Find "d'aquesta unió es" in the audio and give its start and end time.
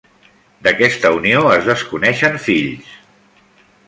0.67-1.67